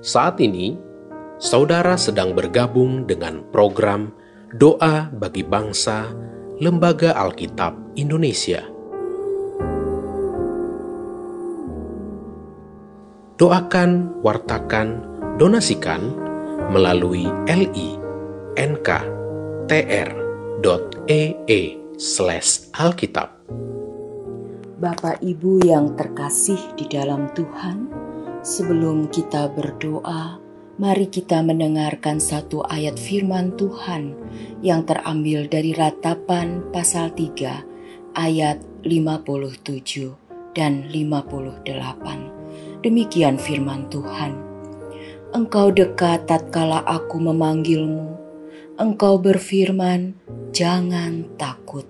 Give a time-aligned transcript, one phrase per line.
[0.00, 0.80] Saat ini,
[1.36, 4.08] saudara sedang bergabung dengan program
[4.56, 6.08] Doa bagi Bangsa
[6.56, 8.64] Lembaga Alkitab Indonesia.
[13.36, 15.04] Doakan, wartakan,
[15.36, 16.16] donasikan
[16.72, 18.00] melalui li.nk.tr.ee
[22.00, 23.36] slash alkitab.
[24.80, 28.08] Bapak Ibu yang terkasih di dalam Tuhan,
[28.40, 30.40] sebelum kita berdoa,
[30.80, 34.16] mari kita mendengarkan satu ayat firman Tuhan
[34.64, 40.16] yang terambil dari ratapan pasal 3 ayat 57
[40.56, 42.80] dan 58.
[42.80, 44.32] Demikian firman Tuhan.
[45.30, 48.18] Engkau dekat tatkala aku memanggilmu.
[48.80, 50.16] Engkau berfirman,
[50.50, 51.84] "Jangan takut."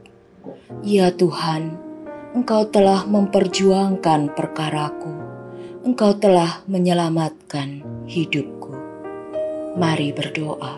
[0.83, 1.79] Ya Tuhan,
[2.35, 5.30] Engkau telah memperjuangkan perkaraku.
[5.81, 8.69] Engkau telah menyelamatkan hidupku.
[9.81, 10.77] Mari berdoa.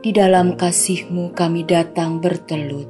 [0.00, 2.88] Di dalam kasih-Mu kami datang bertelut,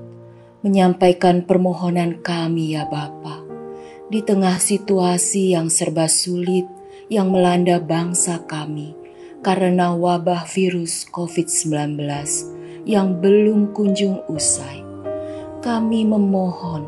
[0.63, 3.43] menyampaikan permohonan kami ya Bapa
[4.15, 6.71] di tengah situasi yang serba sulit
[7.11, 8.95] yang melanda bangsa kami
[9.43, 11.99] karena wabah virus COVID-19
[12.87, 14.87] yang belum kunjung usai.
[15.67, 16.87] Kami memohon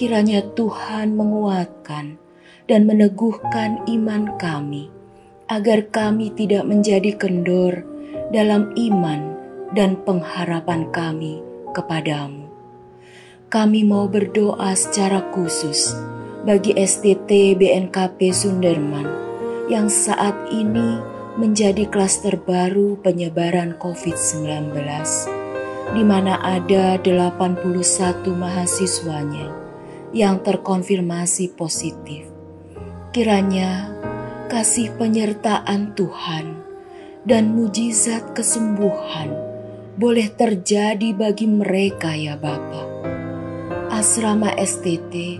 [0.00, 2.23] kiranya Tuhan menguatkan
[2.64, 4.88] dan meneguhkan iman kami
[5.48, 7.84] agar kami tidak menjadi kendor
[8.32, 9.36] dalam iman
[9.76, 11.44] dan pengharapan kami
[11.76, 12.48] kepadamu.
[13.52, 15.94] Kami mau berdoa secara khusus
[16.42, 19.06] bagi STT BNKP Sunderman
[19.70, 20.98] yang saat ini
[21.34, 24.74] menjadi klaster baru penyebaran COVID-19
[25.94, 27.62] di mana ada 81
[28.34, 29.46] mahasiswanya
[30.14, 32.33] yang terkonfirmasi positif.
[33.14, 33.94] Kiranya
[34.50, 36.66] kasih penyertaan Tuhan
[37.22, 39.30] dan mujizat kesembuhan
[39.94, 43.06] boleh terjadi bagi mereka ya Bapak.
[43.94, 45.38] Asrama STT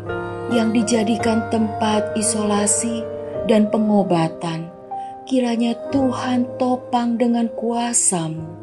[0.55, 3.03] yang dijadikan tempat isolasi
[3.51, 4.71] dan pengobatan,
[5.27, 8.55] kiranya Tuhan topang dengan kuasamu,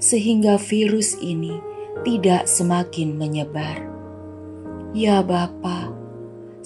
[0.00, 1.60] sehingga virus ini
[2.08, 3.84] tidak semakin menyebar.
[4.96, 5.95] Ya Bapa,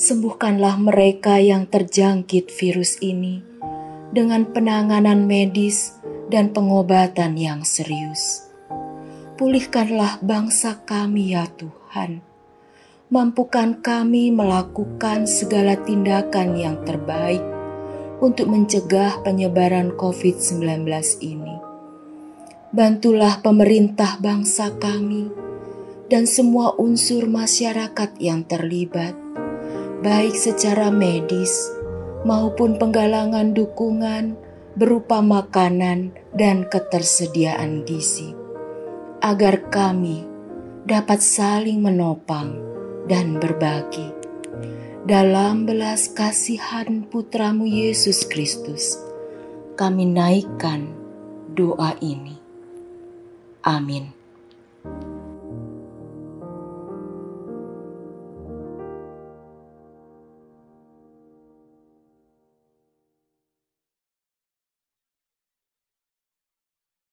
[0.01, 3.45] sembuhkanlah mereka yang terjangkit virus ini
[4.09, 6.01] dengan penanganan medis
[6.33, 8.49] dan pengobatan yang serius.
[9.37, 12.31] Pulihkanlah bangsa kami ya Tuhan
[13.11, 17.43] mampukan kami melakukan segala tindakan yang terbaik
[18.23, 20.87] untuk mencegah penyebaran COVID-19
[21.19, 21.59] ini.
[22.71, 25.27] Bantulah pemerintah bangsa kami
[26.07, 29.19] dan semua unsur masyarakat yang terlibat,
[30.01, 31.69] baik secara medis
[32.25, 34.37] maupun penggalangan dukungan
[34.77, 38.33] berupa makanan dan ketersediaan gizi,
[39.21, 40.25] agar kami
[40.89, 42.57] dapat saling menopang
[43.09, 44.09] dan berbagi.
[45.05, 49.01] Dalam belas kasihan putramu Yesus Kristus,
[49.77, 50.93] kami naikkan
[51.57, 52.37] doa ini.
[53.65, 54.20] Amin.